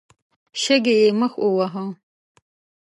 شګې 0.61 0.95
يې 1.01 1.09
مخ 1.19 1.33
وواهه. 1.39 1.83